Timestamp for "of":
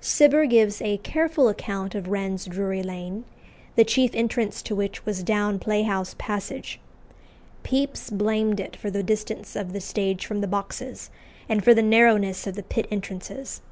1.96-2.06, 9.56-9.72, 12.46-12.54